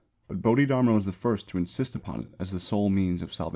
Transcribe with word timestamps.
But 0.27 0.41
Bodhidharma 0.41 0.93
was 0.93 1.05
the 1.05 1.11
first 1.11 1.47
to 1.49 1.59
insist 1.59 1.93
upon 1.93 2.21
it 2.21 2.33
as 2.39 2.49
the 2.49 2.59
sole 2.59 2.89
means 2.89 3.21
of 3.21 3.31
salvation. 3.31 3.49